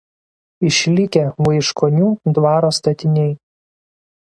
Išlikę 0.69 1.25
Vaiškonių 1.49 2.09
dvaro 2.39 2.73
statiniai. 2.81 3.31